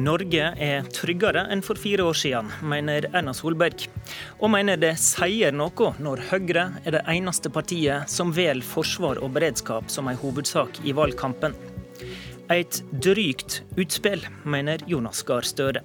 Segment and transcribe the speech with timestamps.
[0.00, 3.84] Norge er tryggere enn for fire år siden, mener Erna Solberg.
[4.40, 9.34] Og mener det sier noe når Høyre er det eneste partiet som velger forsvar og
[9.36, 11.56] beredskap som en hovedsak i valgkampen.
[12.50, 15.84] Et drygt utspill, mener Jonas Gahr Støre.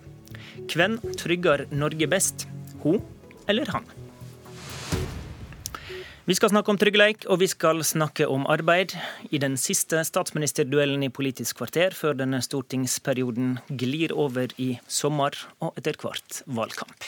[0.72, 2.48] Hvem trygger Norge best?
[2.86, 3.04] Hun
[3.52, 3.86] eller han?
[6.26, 8.95] Vi skal snakke om trygghet, og vi skal snakke om arbeid.
[9.30, 15.77] I den siste statsministerduellen i Politisk kvarter før denne stortingsperioden glir over i sommer og
[15.77, 17.05] etter hvert valgkamp.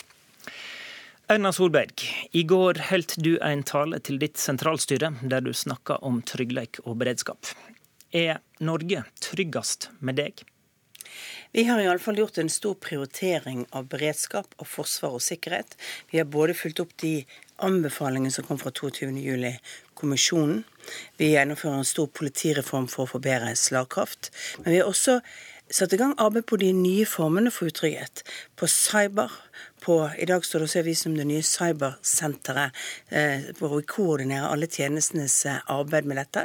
[1.34, 6.22] Erna Solberg, i går holdt du en tale til ditt sentralstyre der du snakka om
[6.22, 7.50] trygghet og beredskap.
[8.14, 10.45] Er Norge tryggest med deg?
[11.56, 15.78] Vi har iallfall gjort en stor prioritering av beredskap og forsvar og sikkerhet.
[16.12, 17.22] Vi har både fulgt opp de
[17.64, 20.64] anbefalingene som kom fra 22.07-kommisjonen.
[21.20, 24.32] Vi gjennomfører en stor politireform for å få bedre slagkraft.
[24.62, 25.20] Men vi har også
[25.74, 28.24] satt i gang arbeid på de nye formene for utrygghet.
[28.56, 29.31] På cyber,
[29.88, 32.76] på I dag står det også i avisen om det nye cybersenteret,
[33.16, 36.44] eh, hvor vi koordinerer alle tjenestenes eh, arbeid med dette.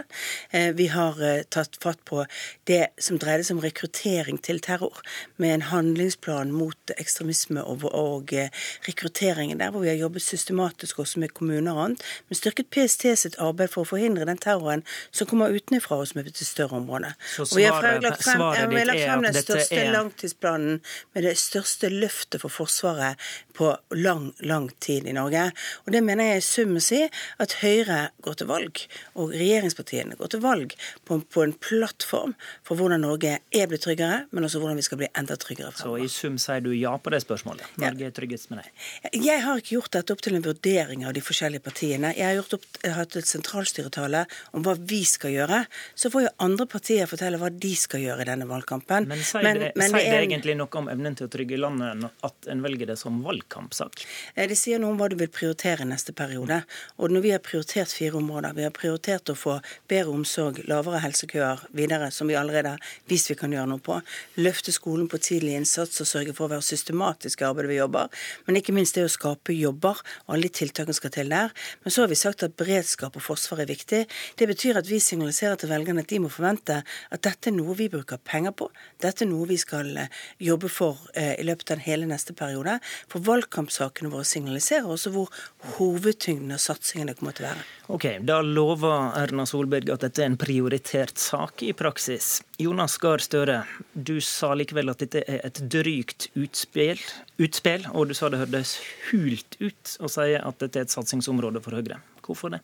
[0.54, 2.22] Eh, vi har eh, tatt fatt på
[2.70, 5.00] det som dreide seg om rekruttering til terror,
[5.42, 8.52] med en handlingsplan mot ekstremisme og, og eh,
[8.86, 13.08] rekrutteringen der, hvor vi har jobbet systematisk også med kommuner og annet, men styrket PST
[13.24, 16.78] sitt arbeid for å forhindre den terroren som kommer utenfra og som er et større
[16.78, 17.10] område.
[17.34, 20.80] Så svaret, og vi har lagt frem, ditt er at dette er Den største langtidsplanen
[21.16, 25.44] med det største løftet for Forsvaret på lang, lang tid i Norge.
[25.84, 27.00] Og det mener jeg i sum å si
[27.42, 28.82] at Høyre går til valg,
[29.18, 30.74] og regjeringspartiene går til valg
[31.08, 32.34] på, på, en plattform
[32.66, 36.02] for hvordan Norge er blitt tryggere, men også hvordan vi skal bli enda tryggere fremover.
[36.02, 37.66] Så i sum sier du ja på det spørsmålet?
[37.82, 38.86] Norge er tryggest med deg?
[39.22, 42.14] Jeg har ikke gjort dette opp til en vurdering av de forskjellige partiene.
[42.16, 44.24] Jeg har gjort opp, hatt et sentralstyretale
[44.56, 45.62] om hva vi skal gjøre.
[45.98, 49.08] Så får jo andre partier fortelle hva de skal gjøre i denne valgkampen.
[49.10, 52.50] Men sier det, men, det, det egentlig noe om evnen til å trygge landet at
[52.52, 54.06] en velger det som valgkampsak?
[54.34, 56.62] Eh, det sier noe om hva du vil prioritere neste periode.
[56.96, 59.58] Og når vi har prioritert fire områder, vi har prioritert å få
[59.92, 63.98] bedre omsorg, lavere helsekøer videre, som vi allerede har vist vi kan gjøre noe på,
[64.40, 68.24] løfte skolen på tidlig innsats og sørge for å være systematisk i arbeidet vi jobber,
[68.46, 71.52] men ikke minst det å skape jobber, alle de tiltakene skal til der.
[71.82, 74.04] Men så har vi sagt at beredskap og forsvar er viktig.
[74.38, 77.76] Det betyr at vi signaliserer til velgerne at de må forvente at dette er noe
[77.78, 78.68] vi bruker penger på,
[79.02, 82.78] dette er noe vi skal eh, jobbe for eh, i løpet av hele neste periode.
[83.10, 85.30] For valgkampsakene våre signaliserer også hvor
[85.76, 87.66] hovedtyngden av satsingene kommer til å være.
[87.96, 92.40] Ok, Da lover Erna Solberg at dette er en prioritert sak i praksis.
[92.62, 97.00] Jonas Gahr Støre, du sa likevel at dette er et drygt utspill,
[97.42, 98.78] utspill og du sa det hørtes
[99.10, 102.00] hult ut å si at dette er et satsingsområde for Høyre.
[102.22, 102.62] Hvorfor det?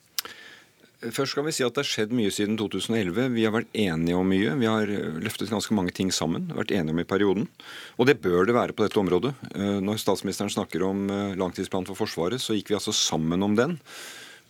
[0.98, 3.28] Først skal vi si at det har skjedd mye siden 2011.
[3.31, 4.56] Vi har vært enige om mye.
[4.59, 4.91] Vi har
[5.22, 6.48] løftet ganske mange ting sammen.
[6.50, 7.47] Vært enige om i perioden.
[8.03, 9.31] Og det bør det være på dette området.
[9.54, 13.54] Eh, når statsministeren snakker om eh, langtidsplanen for Forsvaret, så gikk vi altså sammen om
[13.54, 13.78] den.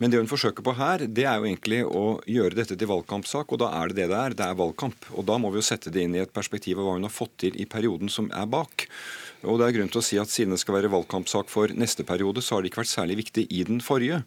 [0.01, 3.53] Men det hun forsøker på her, det er jo egentlig å gjøre dette til valgkampsak.
[3.53, 4.37] Og da er det det det er.
[4.39, 5.11] Det er valgkamp.
[5.21, 7.13] Og da må vi jo sette det inn i et perspektiv av hva hun har
[7.13, 8.87] fått til i perioden som er bak.
[9.45, 12.09] Og det er grunn til å si at siden det skal være valgkampsak for neste
[12.09, 14.23] periode, så har det ikke vært særlig viktig i den forrige.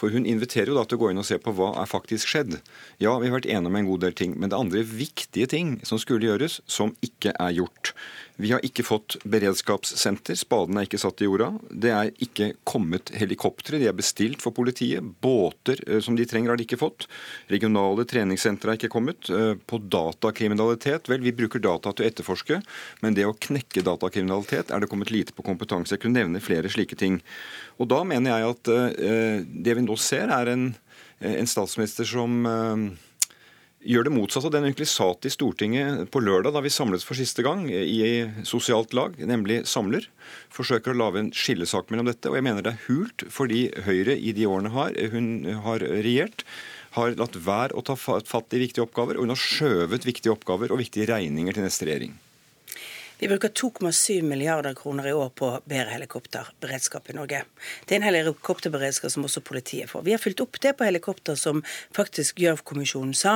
[0.00, 2.30] For hun inviterer jo da til å gå inn og se på hva er faktisk
[2.32, 2.56] skjedd.
[3.02, 5.50] Ja, vi har vært enige om en god del ting, men det er andre viktige
[5.52, 7.92] ting som skulle gjøres, som ikke er gjort.
[8.40, 10.36] Vi har ikke fått beredskapssenter.
[10.38, 11.50] Spaden er ikke satt i jorda.
[11.68, 13.80] Det er ikke kommet helikoptre.
[13.80, 15.04] De er bestilt for politiet.
[15.20, 17.06] Båter eh, som de trenger, har de ikke fått.
[17.52, 19.28] Regionale treningssentre er ikke kommet.
[19.28, 22.62] Eh, på datakriminalitet, vel, vi bruker data til å etterforske,
[23.04, 25.96] men det å knekke datakriminalitet er det kommet lite på kompetanse.
[25.96, 27.20] Jeg kunne nevne flere slike ting.
[27.76, 30.70] Og da mener jeg at eh, det vi nå ser, er en,
[31.20, 32.40] en statsminister som
[33.80, 37.18] gjør det motsatte av det hun sa til Stortinget på lørdag, da vi samles for
[37.18, 40.06] siste gang i sosialt lag, nemlig Samler.
[40.52, 42.28] Forsøker å lage en skillesak mellom dette.
[42.28, 46.44] Og jeg mener det er hult fordi Høyre i de årene har, hun har regjert,
[46.96, 50.74] har latt være å ta fatt i viktige oppgaver, og hun har skjøvet viktige oppgaver
[50.74, 52.18] og viktige regninger til neste regjering.
[53.20, 57.42] Vi bruker 2,7 milliarder kroner i år på bedre helikopterberedskap i Norge.
[57.84, 60.06] Det er en helikopterberedskap som også politiet får.
[60.06, 61.60] Vi har fylt opp det på helikopter, som
[61.96, 63.34] faktisk Gjørv-kommisjonen sa.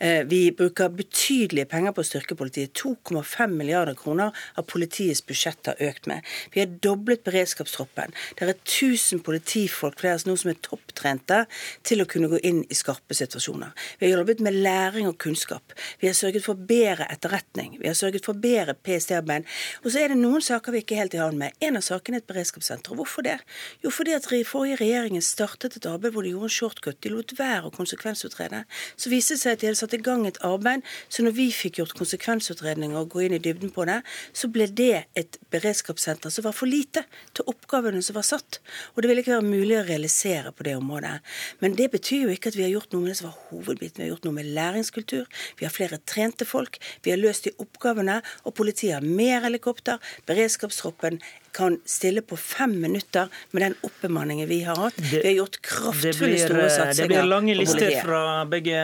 [0.00, 2.72] Eh, vi bruker betydelige penger på å styrke politiet.
[2.80, 6.24] 2,5 milliarder kroner har politiets budsjett har økt med.
[6.56, 8.16] Vi har doblet beredskapstroppen.
[8.32, 11.42] Det er 1000 politifolk flere nå som er topptrente
[11.84, 13.76] til å kunne gå inn i skarpe situasjoner.
[14.00, 15.76] Vi har jobbet med læring og kunnskap.
[16.00, 17.76] Vi har sørget for bedre etterretning.
[17.76, 19.46] Vi har sørget for bedre PST politiarbeid.
[19.84, 21.54] Og så er det noen saker vi ikke er helt i havn med.
[21.60, 22.94] En av sakene er et beredskapssenter.
[22.94, 23.38] Hvorfor det?
[23.82, 27.00] Jo, fordi at forrige regjeringen startet et arbeid hvor de gjorde en shortcut.
[27.02, 28.64] De lot være å konsekvensutrede.
[28.96, 31.48] Så viste det seg at de hadde satt i gang et arbeid, så når vi
[31.52, 34.00] fikk gjort konsekvensutredninger og gå inn i dybden på det,
[34.32, 37.04] så ble det et beredskapssenter som var for lite
[37.36, 38.60] til oppgavene som var satt.
[38.94, 41.18] Og det ville ikke være mulig å realisere på det området.
[41.62, 44.02] Men det betyr jo ikke at vi har gjort noe med det som var hovedbiten.
[44.02, 45.26] Vi har gjort noe med læringskultur,
[45.58, 49.98] vi har flere trente folk, vi har løst de oppgavene, og politiet har mer helikopter.
[50.28, 51.18] Beredskapstroppen
[51.56, 54.98] kan stille på fem minutter med den oppbemanningen vi har hatt.
[55.00, 56.94] vi har gjort kraftfulle, store satsinger.
[57.02, 58.78] Det blir lange lister fra begge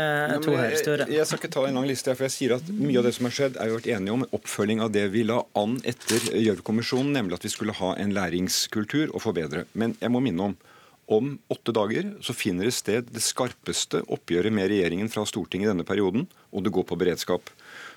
[0.44, 0.76] to her.
[0.80, 1.06] Støre.
[1.06, 3.14] Jeg, jeg, skal ikke ta en lang liste, for jeg sier at mye av det
[3.16, 6.30] som har skjedd, er vi vært enige om oppfølging av det vi la an etter
[6.34, 9.68] Gjørv-kommisjonen, nemlig at vi skulle ha en læringskultur og forbedre.
[9.78, 10.62] Men jeg må minne om
[11.06, 15.72] om åtte dager så finner det sted det skarpeste oppgjøret med regjeringen fra Stortinget i
[15.72, 17.50] denne perioden, og det går på beredskap.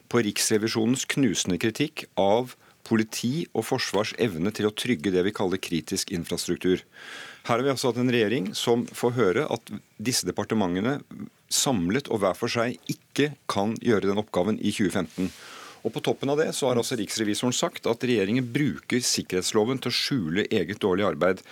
[0.08, 2.56] På Riksrevisjonens knusende kritikk av
[2.88, 6.84] politi og forsvars evne til å trygge det vi kaller kritisk infrastruktur.
[7.48, 10.98] Her har vi altså hatt en regjering som får høre at disse departementene
[11.52, 15.30] samlet og hver for seg ikke kan gjøre den oppgaven i 2015.
[15.88, 19.92] Og På toppen av det så har altså riksrevisoren sagt at regjeringen bruker sikkerhetsloven til
[19.92, 21.44] å skjule eget dårlig arbeid.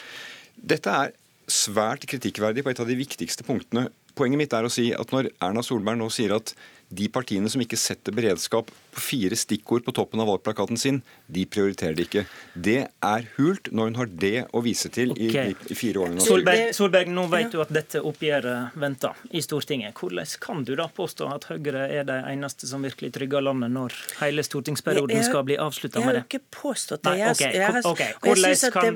[0.56, 1.14] Dette er
[1.48, 3.88] svært kritikkverdig på et av de viktigste punktene.
[4.16, 6.56] Poenget mitt er å si at når Erna Solberg nå sier at
[6.96, 11.46] de partiene som ikke setter beredskap på fire stikkord på toppen av valgplakaten sin, de
[11.50, 12.24] prioriterer det ikke.
[12.54, 15.56] Det er hult når hun har det å vise til okay.
[15.56, 16.24] i, i, fire årene.
[16.24, 19.98] Solberg, Solberg, nå vet du at dette oppgjøret venter i Stortinget.
[19.98, 23.98] Hvordan kan du da påstå at Høyre er de eneste som virkelig trygger landet når
[24.22, 26.22] hele stortingsperioden skal bli avslutta med det?
[26.22, 27.18] Jeg har ikke påstått det.
[27.20, 27.74] Jeg, okay, jeg,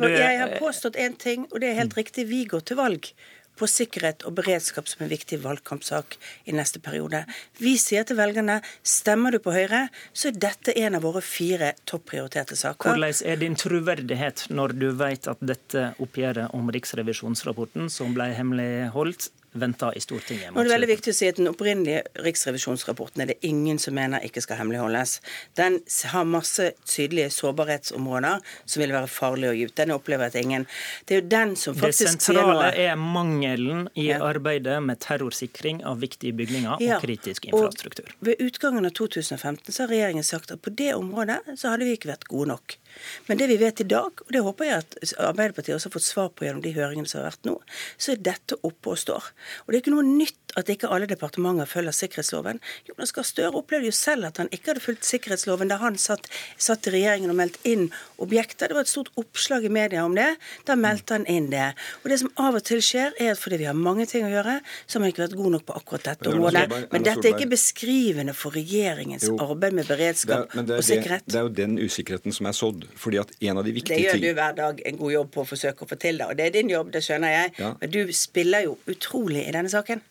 [0.05, 2.29] har, jeg påstått én ting, og det er helt riktig.
[2.29, 3.11] Vi går til valg
[3.59, 6.17] på sikkerhet og beredskap som en viktig valgkampsak
[6.49, 7.23] i neste periode.
[7.59, 11.73] Vi sier til velgerne stemmer du på Høyre, så er dette en av våre fire
[11.89, 12.93] topprioriterte saker.
[12.95, 19.29] Hvordan er din troverdighet når du vet at dette oppgjøret om riksrevisjonsrapporten, som ble hemmeligholdt,
[19.51, 20.53] venta i Stortinget.
[20.53, 23.95] Nå er det veldig viktig å si at Den opprinnelige riksrevisjonsrapporten er det ingen som
[23.97, 25.19] mener ikke skal hemmeligholdes.
[25.57, 25.79] Den
[26.11, 29.75] har masse tydelige sårbarhetsområder som vil være farlige å gi ut.
[29.79, 30.67] Den opplever at ingen
[31.05, 32.03] Det er jo den som faktisk.
[32.05, 34.19] Det sentrale er mangelen i ja.
[34.25, 36.97] arbeidet med terrorsikring av viktige bygninger ja.
[36.97, 38.11] og kritisk infrastruktur.
[38.19, 41.87] Og ved utgangen av 2015 så har regjeringen sagt at på det området så hadde
[41.87, 42.77] vi ikke vært gode nok.
[43.27, 46.07] Men det vi vet i dag, og det håper jeg at Arbeiderpartiet også har fått
[46.07, 47.55] svar på gjennom de høringene som har vært nå,
[47.97, 49.31] så er dette oppe og står.
[49.63, 52.61] Og det er ikke noe nytt at ikke alle departementer følger sikkerhetsloven.
[52.89, 56.29] Jonas Gahr Støre opplevde jo selv at han ikke hadde fulgt sikkerhetsloven da han satt,
[56.57, 57.89] satt i regjeringen og meldte inn
[58.21, 58.69] objekter.
[58.69, 60.29] Det var et stort oppslag i media om det.
[60.67, 61.71] Da meldte han inn det.
[62.03, 64.31] Og det som av og til skjer, er at fordi vi har mange ting å
[64.31, 66.65] gjøre, så har man ikke vært god nok på akkurat dette området.
[66.93, 71.25] Men dette er ikke beskrivende for regjeringens jo, arbeid med beredskap er, er og sikkerhet.
[71.25, 72.87] Det, det, er jo den usikkerheten som er sådd.
[72.95, 74.05] fordi at en av de viktige ting...
[74.05, 76.29] Det gjør du hver dag en god jobb på å forsøke å få til det.
[76.29, 77.53] Og det er din jobb, det skjønner jeg.
[77.59, 77.73] Ja.
[77.81, 80.03] Men du spiller jo utrolig i denne saken.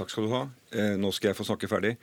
[0.00, 0.46] Takk skal du ha.
[0.72, 1.98] Eh, nå skal jeg få snakke ferdig.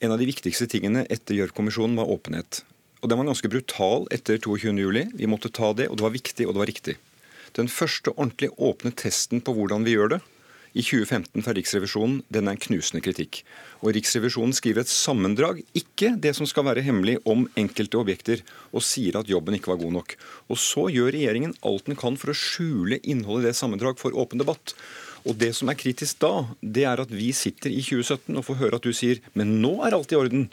[0.00, 2.62] En av de viktigste tingene etter Gjørv-kommisjonen var åpenhet.
[3.02, 5.12] Og Den var ganske brutal etter 22.07.
[5.20, 6.96] Vi måtte ta det, og det var viktig, og det var riktig.
[7.52, 10.20] Den første ordentlig åpne testen på hvordan vi gjør det,
[10.76, 13.40] i 2015 fra Riksrevisjonen, den er en knusende kritikk.
[13.80, 18.84] Og Riksrevisjonen skriver et sammendrag, ikke det som skal være hemmelig, om enkelte objekter, og
[18.84, 20.14] sier at jobben ikke var god nok.
[20.52, 24.16] Og så gjør regjeringen alt den kan for å skjule innholdet i det sammendrag for
[24.16, 24.76] åpen debatt.
[25.26, 28.62] Og Det som er kritisk da, det er at vi sitter i 2017 og får
[28.62, 30.48] høre at du sier men nå er alt i orden.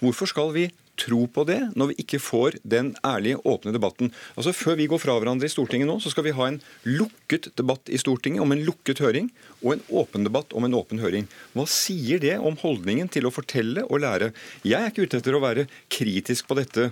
[0.00, 4.12] Hvorfor skal vi tro på det når vi ikke får den ærlige, åpne debatten?
[4.36, 7.50] Altså Før vi går fra hverandre i Stortinget nå, så skal vi ha en lukket
[7.60, 9.30] debatt i Stortinget om en lukket høring,
[9.60, 11.28] og en åpen debatt om en åpen høring.
[11.56, 14.32] Hva sier det om holdningen til å fortelle og lære?
[14.64, 16.90] Jeg er ikke ute etter å være kritisk på dette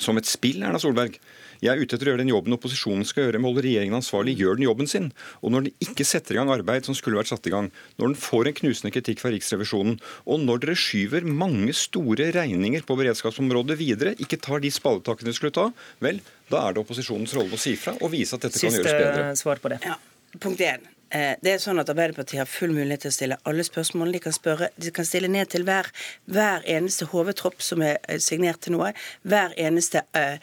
[0.00, 1.18] som et spill, Erna Solberg.
[1.64, 3.96] Jeg er ute etter å gjøre den jobben opposisjonen skal gjøre, med å holde regjeringen
[3.96, 5.06] ansvarlig, gjør den jobben sin.
[5.40, 8.10] Og når den ikke setter i gang arbeid som skulle vært satt i gang, når
[8.10, 9.96] den får en knusende kritikk fra Riksrevisjonen,
[10.28, 15.38] og når dere skyver mange store regninger på beredskapsområdet videre, ikke tar de spadetakene dere
[15.38, 15.68] skulle ta,
[16.04, 18.82] vel, da er det opposisjonens rolle å si fra og vise at dette Siste kan
[18.82, 19.30] gjøres bedre.
[19.30, 19.80] Siste svar på det.
[19.86, 19.96] Ja.
[20.42, 20.93] Punkt 1.
[21.12, 24.20] Eh, det er sånn at Arbeiderpartiet har full mulighet til å stille alle spørsmålene De
[24.24, 25.90] kan, spørre, de kan stille ned til hver,
[26.30, 28.92] hver eneste HV-tropp som er eh, signert til noe.
[29.22, 30.40] Hver eneste uh,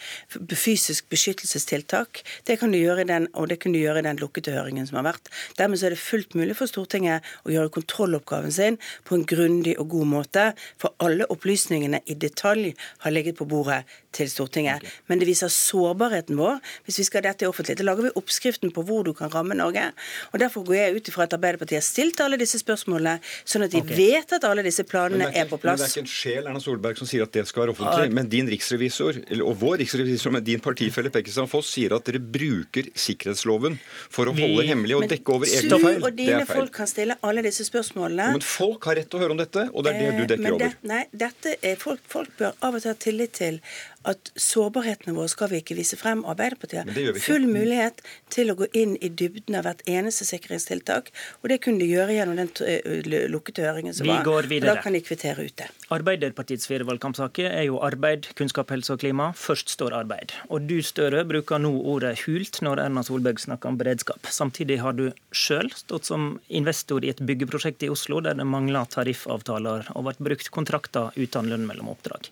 [0.56, 2.22] fysisk beskyttelsestiltak.
[2.48, 4.88] Det kan du gjøre i den, og det kan du gjøre i den lukkede høringen
[4.88, 5.32] som har vært.
[5.60, 9.90] Dermed er det fullt mulig for Stortinget å gjøre kontrolloppgaven sin på en grundig og
[9.96, 10.46] god måte.
[10.82, 12.72] For alle opplysningene i detalj
[13.06, 13.82] har ligget på bordet
[14.16, 14.86] til Stortinget.
[15.08, 17.78] Men det viser sårbarheten vår hvis vi skal ha dette i offentlig.
[17.80, 19.92] Da lager vi oppskriften på hvor du kan ramme Norge.
[20.32, 23.64] og derfor Derfor går jeg ut ifra at Arbeiderpartiet har stilt alle disse spørsmålene, sånn
[23.64, 23.96] at de okay.
[23.96, 25.80] vet at alle disse planene er, er, på plass.
[25.80, 28.12] Men Det er ikke en sjel Erna Solberg som sier at det skal være offentlig.
[28.18, 32.90] Men din riksrevisor, og vår riksrevisor, men din partifelle Pekkestad Foss, sier at dere bruker
[33.06, 33.78] sikkerhetsloven
[34.12, 36.04] for å holde hemmelig og dekke over egne feil.
[36.04, 38.28] Og dine folk kan stille alle disse spørsmålene.
[38.36, 40.50] men folk har rett til å høre om dette, og det er det du dekker
[40.50, 40.76] eh, over.
[40.92, 43.64] nei, dette er folk, folk bør av og til ha tillit til
[44.08, 46.24] at sårbarhetene våre skal vi ikke vise frem.
[46.28, 48.02] Arbeiderpartiet har full mulighet
[48.34, 51.12] til å gå inn i dybden av hvert eneste sikringstiltak.
[51.42, 54.26] Og det kunne de gjøre gjennom den eh, lukkede høringen som vi var.
[54.26, 54.76] Går videre.
[54.76, 55.70] Da kan de kvittere ut det.
[55.94, 59.32] Arbeiderpartiets fire valgkampsaker er jo arbeid, kunnskap, helse og klima.
[59.38, 60.36] Først står arbeid.
[60.50, 64.26] Og du Støre bruker nå ordet hult når Erna Solberg snakker om beredskap.
[64.34, 68.90] Samtidig har du sjøl stått som investor i et byggeprosjekt i Oslo der det mangler
[68.92, 72.32] tariffavtaler og vært brukt kontrakter uten lønn mellom oppdrag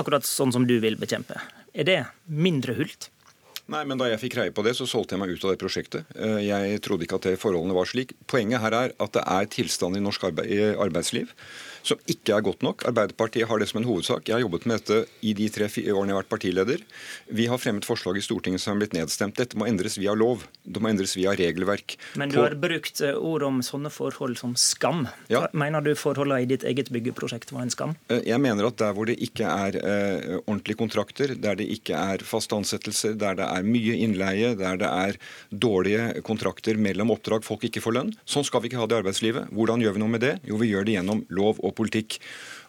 [0.00, 1.38] akkurat sånn som du vil bekjempe.
[1.72, 3.11] Er det mindre hult?
[3.70, 5.60] Nei, men Da jeg fikk greie på det, så solgte jeg meg ut av det
[5.60, 6.08] prosjektet.
[6.16, 8.16] Eh, jeg trodde ikke at det forholdene var slik.
[8.26, 11.30] Poenget her er at det er tilstand i norsk arbeidsliv
[11.86, 12.84] som ikke er godt nok.
[12.88, 14.28] Arbeiderpartiet har det som en hovedsak.
[14.28, 16.84] Jeg har jobbet med dette i de tre årene jeg har vært partileder.
[17.34, 19.36] Vi har fremmet forslag i Stortinget som har blitt nedstemt.
[19.38, 20.46] Dette må endres via lov.
[20.62, 21.96] Det må endres via regelverk.
[22.20, 25.06] Men du har brukt eh, ord om sånne forhold som skam.
[25.32, 25.44] Ja.
[25.58, 27.96] Mener du forholdene i ditt eget byggeprosjekt var en skam?
[28.08, 29.80] Eh, jeg mener at der hvor det ikke er
[30.46, 34.88] ordentlige kontrakter, der det ikke er faste ansettelser, der det er mye innleie, der det
[34.88, 38.98] er dårlige kontrakter mellom oppdrag, folk ikke får lønn, sånn skal vi ikke ha det
[38.98, 39.52] i arbeidslivet.
[39.52, 40.34] Hvordan gjør vi noe med det?
[40.48, 42.20] Jo, vi gjør det gjennom lov og politikk.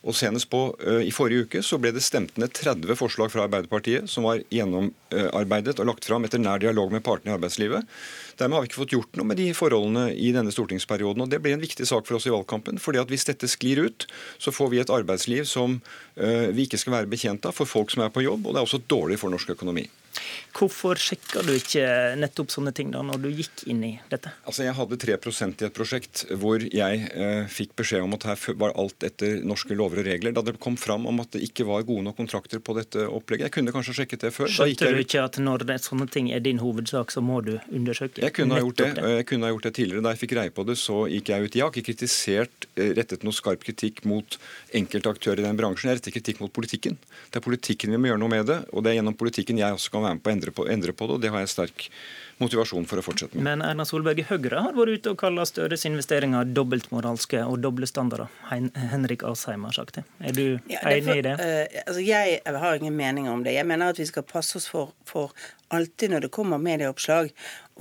[0.04, 3.46] Og senest på, uh, I forrige uke så ble det stemt ned 30 forslag fra
[3.48, 7.88] Arbeiderpartiet som var gjennomarbeidet og lagt fram etter nær dialog med partene i arbeidslivet.
[8.40, 11.24] Dermed har vi ikke fått gjort noe med de forholdene i denne stortingsperioden.
[11.24, 12.82] og Det blir en viktig sak for oss i valgkampen.
[12.84, 15.80] fordi at Hvis dette sklir ut, så får vi et arbeidsliv som
[16.20, 18.60] uh, vi ikke skal være bekjent av for folk som er på jobb, og det
[18.60, 19.88] er også dårlig for norsk økonomi.
[20.53, 21.86] Hvorfor sjekka du ikke
[22.20, 24.32] nettopp sånne ting da når du gikk inn i dette?
[24.48, 28.58] Altså Jeg hadde 3 i et prosjekt hvor jeg eh, fikk beskjed om at her
[28.60, 30.36] var alt etter norske lover og regler.
[30.36, 33.50] Da det kom fram om at det ikke var gode nok kontrakter på dette opplegget.
[33.50, 34.51] Jeg kunne kanskje sjekket det før.
[34.51, 38.22] Skjønte du ikke at når det, sånne ting er din hovedsak, så må du undersøke?
[38.24, 38.89] Jeg kunne, ha gjort det.
[39.00, 39.13] det.
[39.18, 40.06] Jeg kunne ha gjort det tidligere.
[40.06, 41.58] Da jeg fikk greie på det, så gikk jeg ut.
[41.58, 44.38] Jeg har ikke kritisert, eh, rettet noe skarp kritikk mot
[44.74, 45.92] enkelte aktører i den bransjen.
[45.92, 47.00] Jeg retter kritikk mot politikken.
[47.30, 49.75] Det er politikken vi må gjøre noe med det, og det er gjennom politikken jeg
[49.75, 51.17] også kan være med på å endre på, endre på det.
[51.17, 51.88] og Det har jeg sterk
[52.44, 53.46] motivasjon for å fortsette med.
[53.48, 57.90] Men Erna Solberg i Høyre har vært ute og kalla Støres investeringer dobbeltmoralske og doble
[57.90, 58.32] standarder.
[58.94, 60.06] Henrik Asheim har sagt det.
[60.22, 61.36] Er du ja, enig i det?
[61.40, 63.58] Uh, altså jeg har ingen mening om det.
[63.58, 65.34] Jeg mener at vi skal passe oss for, for
[65.74, 67.32] alltid når det kommer medieoppslag,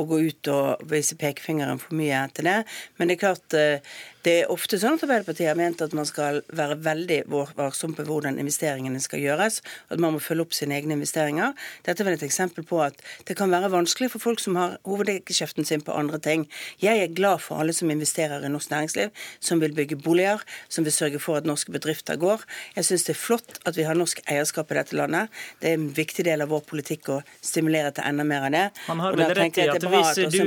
[0.01, 2.57] å gå ut og vise pekefingeren for mye etter det.
[2.97, 6.07] Men det er klart, uh, det er ofte sånn at Arbeiderpartiet har ment at man
[6.09, 7.19] skal være veldig
[7.59, 9.61] varsom på hvordan investeringene skal gjøres,
[9.93, 11.53] at man må følge opp sine egne investeringer.
[11.85, 14.77] Dette er vel et eksempel på at det kan være vanskelig for folk som har
[14.89, 16.47] hovedgeskjeften sin på andre ting.
[16.83, 20.87] Jeg er glad for alle som investerer i norsk næringsliv, som vil bygge boliger, som
[20.87, 22.45] vil sørge for at norske bedrifter går.
[22.77, 25.43] Jeg syns det er flott at vi har norsk eierskap i dette landet.
[25.63, 28.65] Det er en viktig del av vår politikk å stimulere til enda mer av det.
[28.89, 30.41] Han har vel rett i at, også du...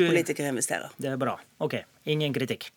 [0.97, 1.37] Det er bra.
[1.63, 1.79] OK.
[2.05, 2.71] Ingen kritikk.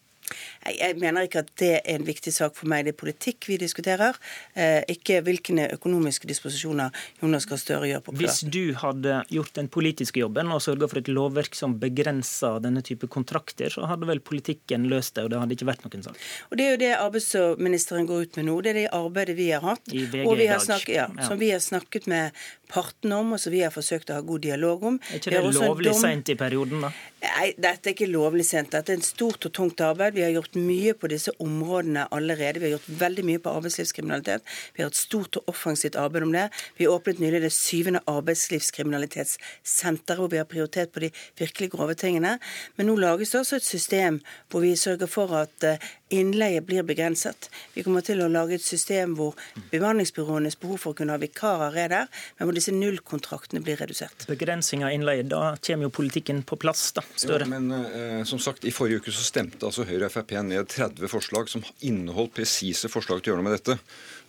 [0.69, 2.85] Jeg mener ikke at det er en viktig sak for meg.
[2.87, 4.17] Det er politikk vi diskuterer,
[4.55, 8.43] eh, ikke hvilke økonomiske disposisjoner Jonas Gahr Støre gjør på plass.
[8.43, 12.83] Hvis du hadde gjort den politiske jobben og sørga for et lovverk som begrenser denne
[12.87, 16.21] type kontrakter, så hadde vel politikken løst det, og det hadde ikke vært noen sak.
[16.51, 18.61] Og Det er jo det arbeidsministeren går ut med nå.
[18.63, 19.93] Det er det arbeidet vi har hatt.
[19.93, 21.09] Vi har snakket, ja.
[21.27, 22.33] Som vi har snakket med
[22.69, 24.99] partene om, og som vi har forsøkt å ha god dialog om.
[25.09, 26.93] Er ikke det, det lovlig sent i perioden, da?
[27.25, 28.71] Nei, dette er ikke lovlig sent.
[28.75, 30.18] Dette er en stort og tungt arbeid.
[30.19, 32.59] Vi har gjort mye på disse områdene allerede.
[32.59, 34.43] Vi har gjort veldig mye på arbeidslivskriminalitet.
[34.75, 36.47] Vi har et stort og offensivt arbeid om det.
[36.75, 42.33] Vi åpnet nylig det syvende arbeidslivskriminalitetssenteret, hvor vi har prioritet på de virkelig grove tingene.
[42.75, 44.19] Men nå lages det også et system
[44.51, 47.49] hvor vi sørger for at eh, innleie blir begrenset.
[47.75, 49.37] Vi kommer til å lage et system hvor
[49.73, 54.27] bemanningsbyråenes behov for å kunne ha vikarer er der, men hvor disse nullkontraktene blir redusert.
[54.31, 57.05] Begrensning av innleie, da kommer jo politikken på plass, da.
[57.15, 57.47] Støre.
[57.49, 60.69] Jo, men eh, som sagt, i forrige uke så stemte altså Høyre og Frp ned
[60.71, 63.79] 30 forslag som inneholdt presise forslag til å gjøre noe med dette.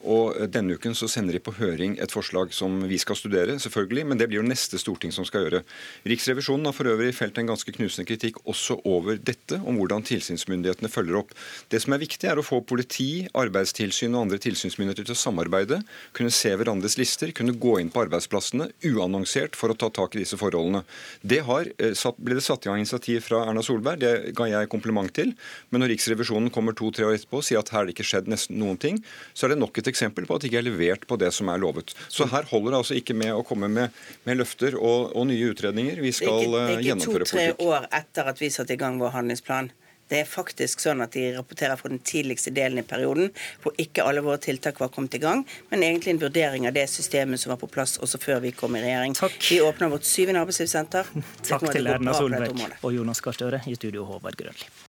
[0.07, 3.57] Og eh, Denne uken så sender de på høring et forslag som vi skal studere,
[3.59, 5.63] selvfølgelig, men det blir jo neste storting som skal gjøre.
[6.09, 10.91] Riksrevisjonen har for øvrig felt en ganske knusende kritikk også over dette, om hvordan tilsynsmyndighetene
[10.91, 11.35] følger opp.
[11.69, 15.81] Det som er viktig, er å få politi, arbeidstilsyn og andre tilsynsmyndigheter til å samarbeide,
[16.17, 20.23] kunne se hverandres lister, kunne gå inn på arbeidsplassene uannonsert for å ta tak i
[20.23, 20.81] disse forholdene.
[21.21, 24.69] Det har, eh, ble det satt i gang initiativ fra Erna Solberg, det ga jeg
[24.69, 25.33] kompliment til.
[25.69, 28.27] Men når Riksrevisjonen kommer to-tre år etterpå og sier at her har det ikke skjedd
[28.27, 31.05] nesten noen ting, så er det nok et eksempel på at det ikke er levert
[31.07, 31.93] på det som er lovet.
[32.09, 33.93] Så her holder det altså ikke med å komme med,
[34.25, 36.01] med løfter og, og, nye utredninger.
[36.01, 36.49] Vi skal
[36.81, 37.37] gjennomføre politikk.
[37.37, 39.71] Det er ikke to-tre år etter at vi satte i gang vår handlingsplan.
[40.09, 43.29] Det er faktisk sånn at de rapporterer fra den tidligste delen i perioden,
[43.63, 46.87] hvor ikke alle våre tiltak var kommet i gang, men egentlig en vurdering av det
[46.89, 49.17] systemet som var på plass også før vi kom i regjering.
[49.19, 49.37] Takk.
[49.51, 51.13] Vi åpner vårt syvende arbeidslivssenter.
[51.49, 54.69] Takk til Erna Solberg og Jonas Gahr Støre i studio, Håvard Grønli.